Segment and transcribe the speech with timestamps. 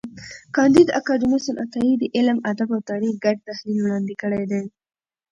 [0.55, 4.61] کانديد اکاډميسن عطایي د علم، ادب او تاریخ ګډ تحلیل وړاندي کړی دی.